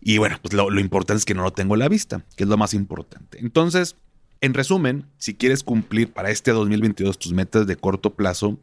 Y 0.00 0.18
bueno, 0.18 0.38
pues 0.40 0.54
lo, 0.54 0.70
lo 0.70 0.80
importante 0.80 1.18
es 1.18 1.24
que 1.24 1.34
no 1.34 1.42
lo 1.42 1.52
tengo 1.52 1.74
a 1.74 1.78
la 1.78 1.88
vista, 1.88 2.24
que 2.36 2.44
es 2.44 2.48
lo 2.48 2.56
más 2.56 2.74
importante. 2.74 3.38
Entonces, 3.40 3.96
en 4.40 4.54
resumen, 4.54 5.06
si 5.18 5.34
quieres 5.34 5.62
cumplir 5.62 6.12
para 6.12 6.30
este 6.30 6.50
2022 6.52 7.18
tus 7.18 7.32
metas 7.32 7.66
de 7.66 7.76
corto 7.76 8.14
plazo 8.14 8.58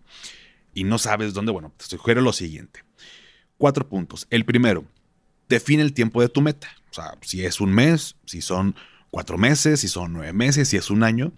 y 0.73 0.83
no 0.83 0.97
sabes 0.97 1.33
dónde, 1.33 1.51
bueno, 1.51 1.71
te 1.77 1.85
sugiero 1.85 2.21
lo 2.21 2.33
siguiente. 2.33 2.83
Cuatro 3.57 3.87
puntos. 3.87 4.27
El 4.29 4.43
primero, 4.45 4.85
define 5.49 5.83
el 5.83 5.93
tiempo 5.93 6.21
de 6.21 6.29
tu 6.29 6.41
meta. 6.41 6.67
O 6.91 6.93
sea, 6.93 7.17
si 7.21 7.45
es 7.45 7.61
un 7.61 7.71
mes, 7.71 8.15
si 8.25 8.41
son 8.41 8.75
cuatro 9.11 9.37
meses, 9.37 9.81
si 9.81 9.87
son 9.87 10.13
nueve 10.13 10.33
meses, 10.33 10.69
si 10.69 10.77
es 10.77 10.89
un 10.89 11.03
año, 11.03 11.33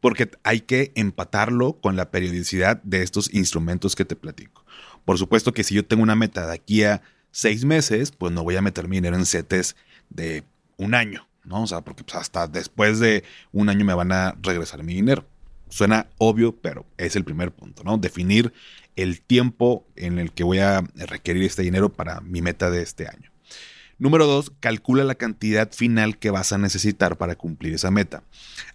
porque 0.00 0.30
hay 0.42 0.60
que 0.60 0.92
empatarlo 0.94 1.74
con 1.80 1.96
la 1.96 2.10
periodicidad 2.10 2.82
de 2.82 3.02
estos 3.02 3.32
instrumentos 3.32 3.94
que 3.94 4.04
te 4.04 4.16
platico. 4.16 4.64
Por 5.04 5.18
supuesto 5.18 5.52
que 5.52 5.64
si 5.64 5.74
yo 5.74 5.84
tengo 5.84 6.02
una 6.02 6.16
meta 6.16 6.46
de 6.46 6.54
aquí 6.54 6.84
a 6.84 7.02
seis 7.30 7.64
meses, 7.64 8.10
pues 8.12 8.32
no 8.32 8.42
voy 8.42 8.56
a 8.56 8.62
meter 8.62 8.88
mi 8.88 8.96
dinero 8.96 9.16
en 9.16 9.26
CETES 9.26 9.76
de 10.10 10.44
un 10.76 10.94
año. 10.94 11.26
¿no? 11.44 11.62
O 11.62 11.66
sea, 11.66 11.80
porque 11.80 12.04
pues, 12.04 12.16
hasta 12.16 12.46
después 12.46 12.98
de 13.00 13.24
un 13.52 13.68
año 13.68 13.84
me 13.84 13.94
van 13.94 14.12
a 14.12 14.36
regresar 14.42 14.82
mi 14.82 14.94
dinero. 14.94 15.24
Suena 15.68 16.08
obvio, 16.18 16.54
pero 16.56 16.84
es 16.98 17.16
el 17.16 17.24
primer 17.24 17.50
punto, 17.50 17.82
¿no? 17.82 17.96
Definir 17.96 18.52
el 18.94 19.22
tiempo 19.22 19.86
en 19.96 20.18
el 20.18 20.32
que 20.32 20.44
voy 20.44 20.58
a 20.58 20.82
requerir 20.94 21.44
este 21.44 21.62
dinero 21.62 21.90
para 21.90 22.20
mi 22.20 22.42
meta 22.42 22.70
de 22.70 22.82
este 22.82 23.08
año. 23.08 23.31
Número 23.98 24.26
dos, 24.26 24.52
calcula 24.60 25.04
la 25.04 25.14
cantidad 25.14 25.70
final 25.72 26.18
que 26.18 26.30
vas 26.30 26.52
a 26.52 26.58
necesitar 26.58 27.16
para 27.18 27.36
cumplir 27.36 27.74
esa 27.74 27.90
meta. 27.90 28.24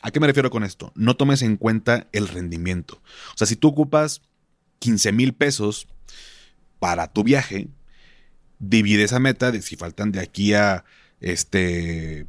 ¿A 0.02 0.12
qué 0.12 0.20
me 0.20 0.28
refiero 0.28 0.50
con 0.50 0.64
esto? 0.64 0.92
No 0.96 1.16
tomes 1.16 1.42
en 1.42 1.58
cuenta 1.58 2.08
el 2.12 2.28
rendimiento. 2.28 3.02
O 3.34 3.38
sea, 3.38 3.48
si 3.48 3.56
tú 3.56 3.70
ocupas 3.70 4.22
15 4.80 5.12
mil 5.12 5.34
pesos 5.34 5.88
para 6.80 7.08
tu 7.08 7.24
viaje, 7.24 7.68
divide 8.60 9.04
esa 9.04 9.20
meta 9.20 9.52
de 9.52 9.62
si 9.62 9.76
faltan 9.76 10.12
de 10.12 10.20
aquí 10.20 10.54
a 10.54 10.86
este 11.20 12.28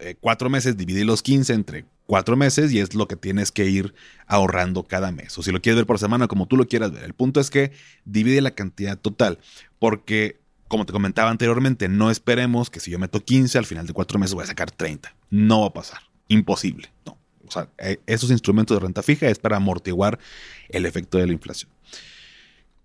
eh, 0.00 0.16
cuatro 0.20 0.50
meses, 0.50 0.76
dividir 0.76 1.06
los 1.06 1.22
15 1.22 1.52
entre 1.52 1.86
cuatro 2.06 2.36
meses 2.36 2.72
y 2.72 2.80
es 2.80 2.94
lo 2.94 3.08
que 3.08 3.16
tienes 3.16 3.50
que 3.50 3.66
ir 3.66 3.94
ahorrando 4.26 4.84
cada 4.84 5.10
mes. 5.10 5.36
O 5.38 5.42
si 5.42 5.52
lo 5.52 5.60
quieres 5.60 5.76
ver 5.76 5.86
por 5.86 5.98
semana, 5.98 6.28
como 6.28 6.46
tú 6.46 6.56
lo 6.56 6.66
quieras 6.66 6.92
ver. 6.92 7.04
El 7.04 7.14
punto 7.14 7.40
es 7.40 7.50
que 7.50 7.72
divide 8.04 8.40
la 8.40 8.52
cantidad 8.52 8.98
total, 8.98 9.38
porque 9.78 10.40
como 10.74 10.86
te 10.86 10.92
comentaba 10.92 11.30
anteriormente, 11.30 11.88
no 11.88 12.10
esperemos 12.10 12.68
que 12.68 12.80
si 12.80 12.90
yo 12.90 12.98
meto 12.98 13.20
15 13.20 13.58
al 13.58 13.66
final 13.66 13.86
de 13.86 13.92
cuatro 13.92 14.18
meses 14.18 14.34
voy 14.34 14.42
a 14.44 14.48
sacar 14.48 14.70
30. 14.70 15.14
No 15.30 15.60
va 15.60 15.68
a 15.68 15.72
pasar. 15.72 16.00
Imposible. 16.28 16.90
No. 17.06 17.16
O 17.46 17.50
sea, 17.50 17.68
eh, 17.78 18.00
esos 18.06 18.30
instrumentos 18.30 18.76
de 18.76 18.80
renta 18.80 19.02
fija 19.02 19.28
es 19.28 19.38
para 19.38 19.56
amortiguar 19.56 20.18
el 20.68 20.86
efecto 20.86 21.18
de 21.18 21.26
la 21.26 21.32
inflación. 21.32 21.70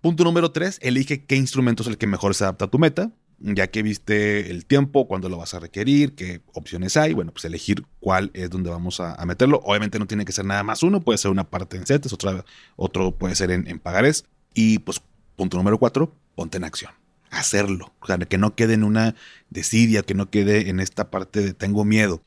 Punto 0.00 0.22
número 0.22 0.52
tres, 0.52 0.78
elige 0.82 1.24
qué 1.24 1.34
instrumento 1.34 1.82
es 1.82 1.88
el 1.88 1.98
que 1.98 2.06
mejor 2.06 2.34
se 2.34 2.44
adapta 2.44 2.66
a 2.66 2.70
tu 2.70 2.78
meta 2.78 3.10
ya 3.40 3.68
que 3.68 3.82
viste 3.82 4.50
el 4.50 4.66
tiempo, 4.66 5.08
cuándo 5.08 5.28
lo 5.28 5.38
vas 5.38 5.54
a 5.54 5.60
requerir, 5.60 6.14
qué 6.14 6.42
opciones 6.52 6.96
hay, 6.96 7.14
bueno, 7.14 7.32
pues 7.32 7.44
elegir 7.46 7.84
cuál 7.98 8.30
es 8.34 8.50
donde 8.50 8.70
vamos 8.70 9.00
a, 9.00 9.16
meterlo. 9.24 9.60
Obviamente 9.64 9.98
no 9.98 10.06
tiene 10.06 10.24
que 10.24 10.32
ser 10.32 10.44
nada 10.44 10.62
más 10.62 10.82
uno, 10.82 11.00
puede 11.00 11.18
ser 11.18 11.30
una 11.30 11.44
parte 11.44 11.76
en 11.76 11.86
CETES, 11.86 12.12
otra, 12.12 12.44
otro 12.76 13.12
puede 13.12 13.34
ser 13.34 13.50
en, 13.50 13.66
en 13.66 13.78
pagarés. 13.78 14.26
Y 14.52 14.80
pues 14.80 15.00
punto 15.36 15.56
número 15.56 15.78
cuatro, 15.78 16.14
ponte 16.34 16.58
en 16.58 16.64
acción. 16.64 16.92
Hacerlo. 17.30 17.94
O 18.00 18.06
sea, 18.06 18.18
que 18.18 18.38
no 18.38 18.54
quede 18.54 18.74
en 18.74 18.84
una 18.84 19.14
desidia, 19.50 20.02
que 20.02 20.14
no 20.14 20.30
quede 20.30 20.68
en 20.68 20.80
esta 20.80 21.10
parte 21.10 21.40
de 21.40 21.54
tengo 21.54 21.84
miedo. 21.84 22.22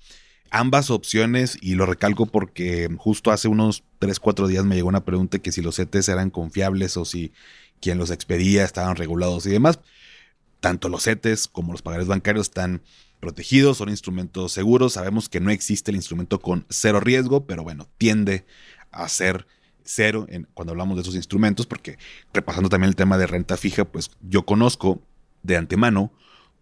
Ambas 0.49 0.89
opciones, 0.91 1.57
y 1.61 1.75
lo 1.75 1.85
recalco 1.85 2.25
porque 2.27 2.89
justo 2.97 3.31
hace 3.31 3.47
unos 3.47 3.83
3, 3.99 4.19
4 4.19 4.47
días 4.47 4.65
me 4.65 4.75
llegó 4.75 4.87
una 4.87 5.05
pregunta 5.05 5.39
que 5.39 5.51
si 5.51 5.61
los 5.61 5.75
CETES 5.77 6.09
eran 6.09 6.29
confiables 6.29 6.95
o 6.97 7.05
si 7.05 7.33
quien 7.81 7.97
los 7.97 8.11
expedía 8.11 8.63
estaban 8.63 8.95
regulados 8.95 9.45
y 9.45 9.49
demás 9.49 9.79
tanto 10.63 10.87
los 10.87 11.03
CETES 11.03 11.49
como 11.49 11.73
los 11.73 11.81
pagares 11.81 12.07
bancarios 12.07 12.47
están 12.47 12.81
protegidos, 13.19 13.79
son 13.79 13.89
instrumentos 13.89 14.53
seguros. 14.53 14.93
Sabemos 14.93 15.27
que 15.27 15.41
no 15.41 15.51
existe 15.51 15.91
el 15.91 15.97
instrumento 15.97 16.39
con 16.39 16.65
cero 16.69 17.01
riesgo, 17.01 17.45
pero 17.45 17.63
bueno, 17.63 17.89
tiende 17.97 18.45
a 18.89 19.09
ser 19.09 19.45
cero 19.83 20.25
en, 20.29 20.47
cuando 20.53 20.71
hablamos 20.71 20.95
de 20.95 21.01
esos 21.01 21.15
instrumentos, 21.15 21.65
porque 21.65 21.97
repasando 22.33 22.69
también 22.69 22.89
el 22.89 22.95
tema 22.95 23.17
de 23.17 23.27
renta 23.27 23.57
fija, 23.57 23.85
pues 23.85 24.11
yo 24.21 24.45
conozco 24.45 25.01
de 25.43 25.57
antemano 25.57 26.11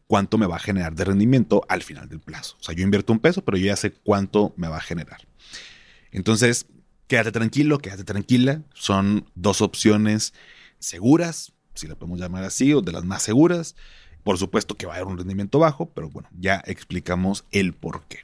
cuánto 0.07 0.37
me 0.37 0.45
va 0.45 0.57
a 0.57 0.59
generar 0.59 0.93
de 0.93 1.05
rendimiento 1.05 1.63
al 1.69 1.83
final 1.83 2.09
del 2.09 2.19
plazo. 2.19 2.57
O 2.59 2.63
sea, 2.63 2.75
yo 2.75 2.83
invierto 2.83 3.13
un 3.13 3.19
peso, 3.19 3.45
pero 3.45 3.57
yo 3.57 3.67
ya 3.67 3.75
sé 3.75 3.91
cuánto 3.91 4.53
me 4.57 4.67
va 4.67 4.77
a 4.77 4.81
generar. 4.81 5.21
Entonces, 6.11 6.65
quédate 7.07 7.31
tranquilo, 7.31 7.77
quédate 7.77 8.03
tranquila. 8.03 8.61
Son 8.73 9.25
dos 9.35 9.61
opciones 9.61 10.33
seguras, 10.79 11.53
si 11.75 11.87
la 11.87 11.95
podemos 11.95 12.19
llamar 12.19 12.43
así, 12.43 12.73
o 12.73 12.81
de 12.81 12.91
las 12.91 13.05
más 13.05 13.23
seguras. 13.23 13.75
Por 14.23 14.37
supuesto 14.37 14.75
que 14.75 14.85
va 14.85 14.93
a 14.93 14.95
haber 14.97 15.07
un 15.07 15.17
rendimiento 15.17 15.59
bajo, 15.59 15.89
pero 15.89 16.09
bueno, 16.09 16.29
ya 16.37 16.61
explicamos 16.65 17.45
el 17.51 17.73
por 17.73 18.03
qué. 18.03 18.19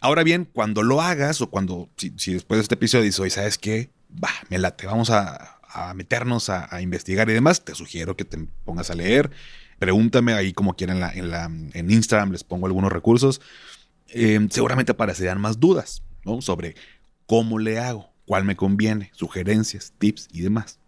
Ahora 0.00 0.22
bien, 0.22 0.48
cuando 0.52 0.82
lo 0.82 1.00
hagas 1.00 1.40
o 1.40 1.50
cuando, 1.50 1.88
si, 1.96 2.10
después 2.10 2.58
de 2.58 2.62
este 2.62 2.74
episodio 2.74 3.04
dices, 3.04 3.20
oye, 3.20 3.30
¿sabes 3.30 3.58
qué? 3.58 3.90
Va, 4.12 4.30
me 4.48 4.58
late, 4.58 4.86
vamos 4.86 5.10
a, 5.10 5.60
meternos 5.94 6.48
a, 6.50 6.80
investigar 6.80 7.28
y 7.28 7.32
demás, 7.32 7.64
te 7.64 7.74
sugiero 7.74 8.16
que 8.16 8.24
te 8.24 8.38
pongas 8.64 8.90
a 8.90 8.94
leer. 8.94 9.30
Pregúntame 9.78 10.32
ahí 10.32 10.52
como 10.52 10.74
quieran 10.74 11.02
en, 11.14 11.90
Instagram, 11.90 12.32
les 12.32 12.44
pongo 12.44 12.66
algunos 12.66 12.92
recursos. 12.92 13.40
Em, 14.08 14.48
seguramente 14.50 14.92
aparecerán 14.92 15.40
más 15.40 15.60
dudas 15.60 16.02
¿no? 16.24 16.40
sobre 16.42 16.74
cómo 17.26 17.58
le 17.58 17.78
hago, 17.78 18.10
cuál 18.24 18.44
me 18.44 18.56
conviene, 18.56 19.10
sugerencias, 19.14 19.92
tips 19.98 20.28
y 20.32 20.42
demás. 20.42 20.78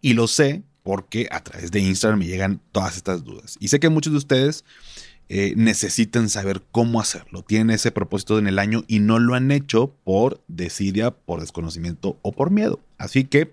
Y 0.00 0.14
lo 0.14 0.26
sé 0.28 0.62
porque 0.82 1.28
a 1.30 1.42
través 1.42 1.70
de 1.70 1.80
Instagram 1.80 2.20
me 2.20 2.26
llegan 2.26 2.60
todas 2.72 2.96
estas 2.96 3.24
dudas. 3.24 3.56
Y 3.60 3.68
sé 3.68 3.80
que 3.80 3.88
muchos 3.88 4.12
de 4.12 4.18
ustedes 4.18 4.64
eh, 5.28 5.54
necesitan 5.56 6.28
saber 6.28 6.62
cómo 6.72 7.00
hacerlo. 7.00 7.42
Tienen 7.42 7.70
ese 7.70 7.90
propósito 7.90 8.38
en 8.38 8.46
el 8.46 8.58
año 8.58 8.84
y 8.86 9.00
no 9.00 9.18
lo 9.18 9.34
han 9.34 9.50
hecho 9.50 9.94
por 10.04 10.42
desidia, 10.48 11.10
por 11.10 11.40
desconocimiento 11.40 12.18
o 12.22 12.32
por 12.32 12.50
miedo. 12.50 12.80
Así 12.98 13.24
que 13.24 13.52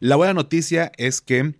la 0.00 0.16
buena 0.16 0.34
noticia 0.34 0.92
es 0.96 1.20
que 1.20 1.54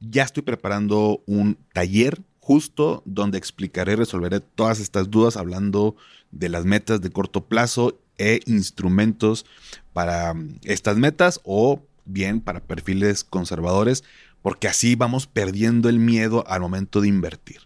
ya 0.00 0.24
estoy 0.24 0.42
preparando 0.42 1.22
un 1.26 1.56
taller 1.72 2.20
justo 2.40 3.02
donde 3.06 3.38
explicaré 3.38 3.92
y 3.92 3.96
resolveré 3.96 4.40
todas 4.40 4.80
estas 4.80 5.10
dudas 5.10 5.36
hablando 5.36 5.96
de 6.32 6.48
las 6.48 6.64
metas 6.64 7.00
de 7.00 7.10
corto 7.10 7.44
plazo 7.46 8.00
e 8.18 8.40
instrumentos 8.46 9.46
para 9.92 10.34
estas 10.64 10.96
metas 10.96 11.40
o 11.44 11.82
bien 12.04 12.40
para 12.40 12.60
perfiles 12.60 13.22
conservadores, 13.22 14.02
porque 14.42 14.66
así 14.66 14.96
vamos 14.96 15.26
perdiendo 15.26 15.88
el 15.88 15.98
miedo 15.98 16.44
al 16.48 16.60
momento 16.60 17.00
de 17.00 17.08
invertir. 17.08 17.60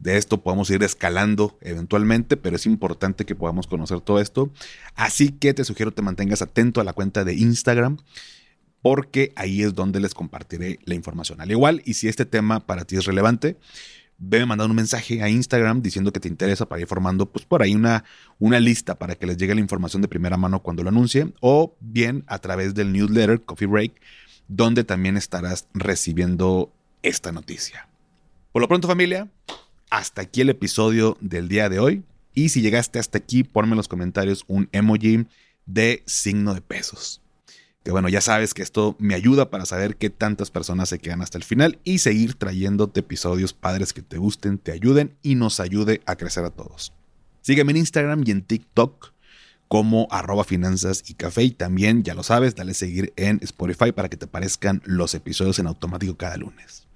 De 0.00 0.16
esto 0.16 0.42
podemos 0.42 0.70
ir 0.70 0.82
escalando 0.82 1.58
eventualmente, 1.60 2.36
pero 2.36 2.56
es 2.56 2.66
importante 2.66 3.24
que 3.24 3.34
podamos 3.34 3.66
conocer 3.66 4.00
todo 4.00 4.20
esto. 4.20 4.50
Así 4.94 5.30
que 5.30 5.54
te 5.54 5.64
sugiero 5.64 5.92
te 5.92 6.02
mantengas 6.02 6.40
atento 6.40 6.80
a 6.80 6.84
la 6.84 6.92
cuenta 6.92 7.24
de 7.24 7.34
Instagram, 7.34 7.98
porque 8.80 9.32
ahí 9.34 9.62
es 9.62 9.74
donde 9.74 9.98
les 10.00 10.14
compartiré 10.14 10.78
la 10.84 10.94
información. 10.94 11.40
Al 11.40 11.50
igual, 11.50 11.82
y 11.84 11.94
si 11.94 12.06
este 12.06 12.24
tema 12.24 12.60
para 12.60 12.84
ti 12.84 12.96
es 12.96 13.06
relevante, 13.06 13.56
ve 14.18 14.44
mandando 14.46 14.70
un 14.70 14.76
mensaje 14.76 15.22
a 15.22 15.28
Instagram 15.28 15.82
diciendo 15.82 16.12
que 16.12 16.20
te 16.20 16.28
interesa 16.28 16.66
para 16.66 16.80
ir 16.80 16.86
formando 16.86 17.26
pues 17.26 17.44
por 17.44 17.62
ahí 17.62 17.74
una, 17.74 18.04
una 18.38 18.60
lista 18.60 18.96
para 18.98 19.14
que 19.14 19.26
les 19.26 19.36
llegue 19.36 19.54
la 19.54 19.60
información 19.60 20.02
de 20.02 20.08
primera 20.08 20.36
mano 20.36 20.62
cuando 20.62 20.82
lo 20.82 20.88
anuncie 20.90 21.32
o 21.40 21.76
bien 21.80 22.24
a 22.26 22.38
través 22.38 22.74
del 22.74 22.92
newsletter 22.92 23.40
Coffee 23.42 23.68
Break 23.68 24.00
donde 24.48 24.82
también 24.82 25.16
estarás 25.16 25.68
recibiendo 25.74 26.72
esta 27.02 27.32
noticia. 27.32 27.86
Por 28.50 28.62
lo 28.62 28.68
pronto 28.68 28.88
familia, 28.88 29.28
hasta 29.90 30.22
aquí 30.22 30.40
el 30.40 30.50
episodio 30.50 31.16
del 31.20 31.48
día 31.48 31.68
de 31.68 31.78
hoy 31.78 32.02
y 32.34 32.50
si 32.50 32.60
llegaste 32.60 32.98
hasta 32.98 33.18
aquí 33.18 33.44
ponme 33.44 33.72
en 33.72 33.78
los 33.78 33.88
comentarios 33.88 34.44
un 34.46 34.68
emoji 34.72 35.26
de 35.66 36.02
signo 36.06 36.54
de 36.54 36.60
pesos 36.60 37.20
que 37.88 37.92
bueno, 37.92 38.10
ya 38.10 38.20
sabes 38.20 38.52
que 38.52 38.62
esto 38.62 38.96
me 38.98 39.14
ayuda 39.14 39.48
para 39.48 39.64
saber 39.64 39.96
qué 39.96 40.10
tantas 40.10 40.50
personas 40.50 40.90
se 40.90 40.98
quedan 40.98 41.22
hasta 41.22 41.38
el 41.38 41.44
final 41.44 41.78
y 41.84 42.00
seguir 42.00 42.34
trayéndote 42.34 43.00
episodios 43.00 43.54
padres 43.54 43.94
que 43.94 44.02
te 44.02 44.18
gusten, 44.18 44.58
te 44.58 44.72
ayuden 44.72 45.16
y 45.22 45.36
nos 45.36 45.58
ayude 45.58 46.02
a 46.04 46.16
crecer 46.16 46.44
a 46.44 46.50
todos. 46.50 46.92
Sígueme 47.40 47.70
en 47.70 47.78
Instagram 47.78 48.24
y 48.26 48.32
en 48.32 48.42
TikTok 48.42 49.14
como 49.68 50.06
arroba 50.10 50.44
finanzas 50.44 51.02
y 51.08 51.14
café 51.14 51.44
y 51.44 51.50
también, 51.50 52.02
ya 52.02 52.12
lo 52.12 52.22
sabes, 52.22 52.54
dale 52.54 52.74
seguir 52.74 53.14
en 53.16 53.38
Spotify 53.42 53.92
para 53.92 54.10
que 54.10 54.18
te 54.18 54.26
aparezcan 54.26 54.82
los 54.84 55.14
episodios 55.14 55.58
en 55.58 55.66
automático 55.66 56.14
cada 56.16 56.36
lunes. 56.36 56.86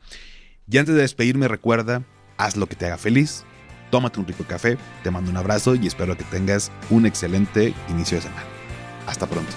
Y 0.71 0.77
antes 0.77 0.95
de 0.95 1.01
despedirme 1.01 1.49
recuerda, 1.49 2.05
haz 2.45 2.57
lo 2.57 2.67
que 2.67 2.77
te 2.77 2.87
haga 2.87 2.99
feliz, 2.99 3.45
tómate 3.91 4.19
un 4.19 4.27
rico 4.27 4.45
café, 4.45 4.77
te 5.03 5.11
mando 5.11 5.31
un 5.31 5.37
abrazo 5.37 5.75
y 5.75 5.87
espero 5.87 6.17
que 6.17 6.25
tengas 6.25 6.71
un 6.91 7.07
excelente 7.07 7.75
inicio 7.89 8.17
de 8.17 8.23
semana. 8.23 8.45
Hasta 9.07 9.27
pronto. 9.27 9.53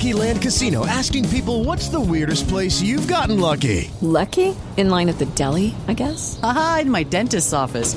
Lucky 0.00 0.12
Land 0.12 0.40
Casino 0.40 0.86
asking 0.86 1.28
people 1.28 1.64
what's 1.64 1.88
the 1.90 2.00
weirdest 2.00 2.48
place 2.48 2.80
you've 2.80 3.06
gotten 3.06 3.38
lucky? 3.38 3.90
Lucky? 4.00 4.54
In 4.76 4.88
line 4.88 5.10
at 5.10 5.18
the 5.18 5.26
deli, 5.34 5.74
I 5.88 5.94
guess? 5.94 6.38
Aha, 6.42 6.80
in 6.82 6.90
my 6.90 7.02
dentist's 7.02 7.52
office. 7.52 7.96